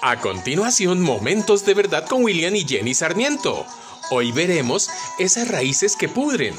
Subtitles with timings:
[0.00, 3.66] A continuación, Momentos de Verdad con William y Jenny Sarmiento.
[4.12, 6.54] Hoy veremos esas raíces que pudren.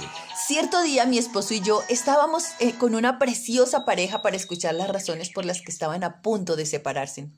[0.45, 4.89] Cierto día mi esposo y yo estábamos eh, con una preciosa pareja para escuchar las
[4.89, 7.29] razones por las que estaban a punto de separarse.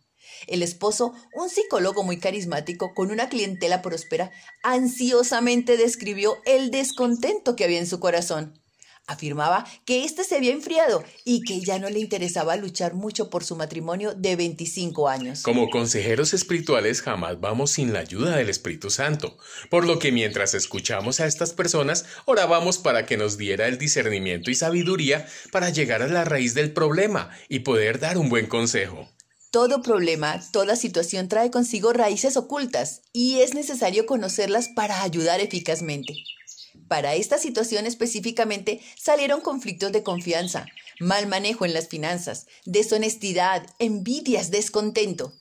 [0.47, 4.31] El esposo, un psicólogo muy carismático con una clientela próspera,
[4.63, 8.60] ansiosamente describió el descontento que había en su corazón.
[9.08, 13.44] Afirmaba que éste se había enfriado y que ya no le interesaba luchar mucho por
[13.44, 15.42] su matrimonio de 25 años.
[15.42, 19.38] Como consejeros espirituales jamás vamos sin la ayuda del Espíritu Santo,
[19.70, 24.50] por lo que mientras escuchamos a estas personas, orábamos para que nos diera el discernimiento
[24.52, 29.09] y sabiduría para llegar a la raíz del problema y poder dar un buen consejo.
[29.52, 36.14] Todo problema, toda situación trae consigo raíces ocultas y es necesario conocerlas para ayudar eficazmente.
[36.91, 40.66] Para esta situación específicamente salieron conflictos de confianza,
[41.00, 45.31] mal manejo en las finanzas, deshonestidad, envidias, descontento.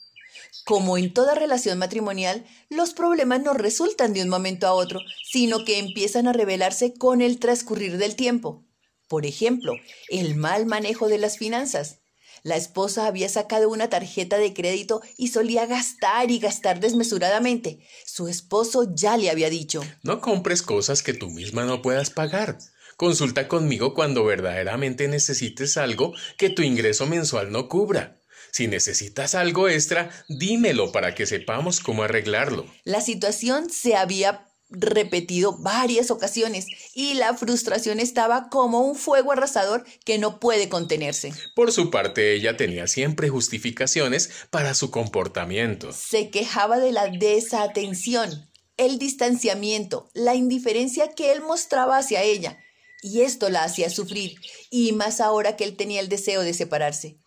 [0.64, 5.64] Como en toda relación matrimonial, los problemas no resultan de un momento a otro, sino
[5.64, 8.64] que empiezan a revelarse con el transcurrir del tiempo.
[9.08, 9.72] Por ejemplo,
[10.08, 11.99] el mal manejo de las finanzas.
[12.42, 17.80] La esposa había sacado una tarjeta de crédito y solía gastar y gastar desmesuradamente.
[18.06, 22.58] Su esposo ya le había dicho No compres cosas que tú misma no puedas pagar.
[22.96, 28.20] Consulta conmigo cuando verdaderamente necesites algo que tu ingreso mensual no cubra.
[28.52, 32.66] Si necesitas algo extra, dímelo para que sepamos cómo arreglarlo.
[32.84, 39.84] La situación se había repetido varias ocasiones y la frustración estaba como un fuego arrasador
[40.04, 41.32] que no puede contenerse.
[41.54, 45.92] Por su parte, ella tenía siempre justificaciones para su comportamiento.
[45.92, 52.58] Se quejaba de la desatención, el distanciamiento, la indiferencia que él mostraba hacia ella,
[53.02, 54.36] y esto la hacía sufrir,
[54.70, 57.18] y más ahora que él tenía el deseo de separarse.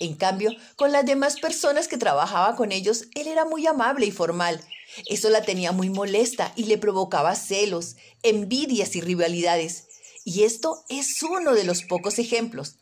[0.00, 4.10] En cambio, con las demás personas que trabajaba con ellos, él era muy amable y
[4.10, 4.60] formal.
[5.06, 9.88] Eso la tenía muy molesta y le provocaba celos, envidias y rivalidades.
[10.24, 12.76] Y esto es uno de los pocos ejemplos.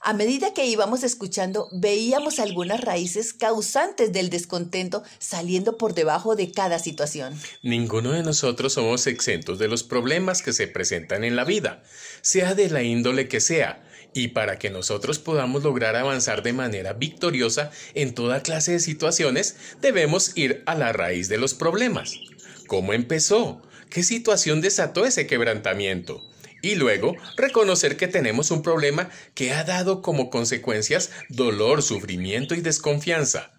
[0.00, 6.52] A medida que íbamos escuchando, veíamos algunas raíces causantes del descontento saliendo por debajo de
[6.52, 7.34] cada situación.
[7.62, 11.82] Ninguno de nosotros somos exentos de los problemas que se presentan en la vida,
[12.20, 13.85] sea de la índole que sea,
[14.16, 19.56] y para que nosotros podamos lograr avanzar de manera victoriosa en toda clase de situaciones,
[19.80, 22.18] debemos ir a la raíz de los problemas.
[22.66, 23.62] ¿Cómo empezó?
[23.90, 26.22] ¿Qué situación desató ese quebrantamiento?
[26.62, 32.62] Y luego reconocer que tenemos un problema que ha dado como consecuencias dolor, sufrimiento y
[32.62, 33.52] desconfianza.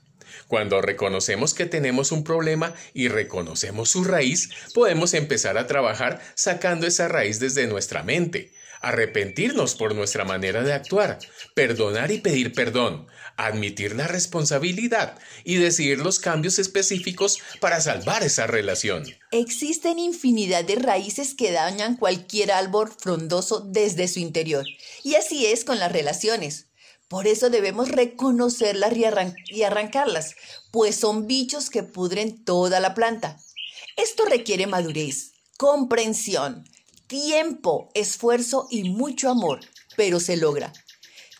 [0.48, 6.88] Cuando reconocemos que tenemos un problema y reconocemos su raíz, podemos empezar a trabajar sacando
[6.88, 8.52] esa raíz desde nuestra mente,
[8.82, 11.20] arrepentirnos por nuestra manera de actuar,
[11.54, 13.08] perdonar y pedir perdón,
[13.38, 19.06] admitir la responsabilidad y decidir los cambios específicos para salvar esa relación.
[19.32, 24.66] Existen infinidad de raíces que dañan cualquier árbol frondoso desde su interior,
[25.04, 26.68] y así es con las relaciones.
[27.08, 28.94] Por eso debemos reconocerlas
[29.48, 30.36] y, arrancarlas,
[30.72, 33.40] pues son bichos que pudren toda la planta.
[33.96, 36.66] Esto requiere madurez, comprensión,
[37.08, 39.62] tiempo, esfuerzo y mucho amor,
[39.96, 40.74] pero se logra.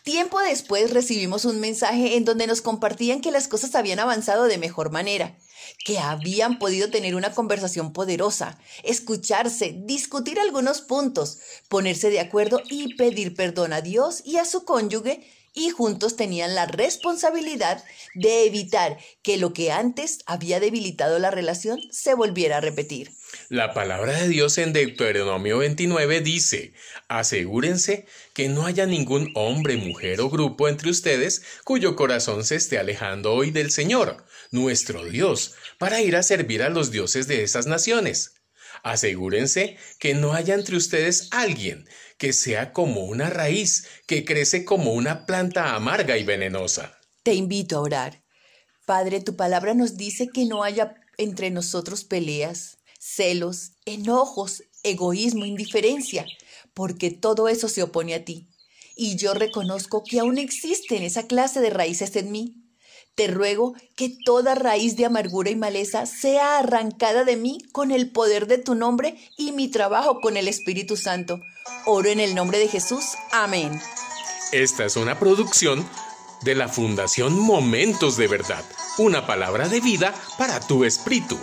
[0.02, 4.56] Tiempo después recibimos un mensaje en donde nos compartían que las cosas habían avanzado de
[4.56, 5.36] mejor manera,
[5.84, 12.94] que habían podido tener una conversación poderosa, escucharse, discutir algunos puntos, ponerse de acuerdo y
[12.94, 18.98] pedir perdón a Dios y a su cónyuge y juntos tenían la responsabilidad de evitar
[19.22, 23.10] que lo que antes había debilitado la relación se volviera a repetir.
[23.48, 26.72] La palabra de Dios en Deuteronomio 29 dice,
[27.08, 32.78] asegúrense que no haya ningún hombre, mujer o grupo entre ustedes cuyo corazón se esté
[32.78, 37.66] alejando hoy del Señor, nuestro Dios, para ir a servir a los dioses de esas
[37.66, 38.37] naciones.
[38.82, 44.92] Asegúrense que no haya entre ustedes alguien que sea como una raíz que crece como
[44.92, 46.98] una planta amarga y venenosa.
[47.22, 48.24] Te invito a orar.
[48.86, 56.26] Padre, tu palabra nos dice que no haya entre nosotros peleas, celos, enojos, egoísmo, indiferencia,
[56.74, 58.48] porque todo eso se opone a ti.
[58.96, 62.67] Y yo reconozco que aún existen esa clase de raíces en mí.
[63.18, 68.12] Te ruego que toda raíz de amargura y maleza sea arrancada de mí con el
[68.12, 71.40] poder de tu nombre y mi trabajo con el Espíritu Santo.
[71.84, 73.16] Oro en el nombre de Jesús.
[73.32, 73.80] Amén.
[74.52, 75.84] Esta es una producción
[76.42, 78.64] de la Fundación Momentos de Verdad,
[78.98, 81.36] una palabra de vida para tu espíritu.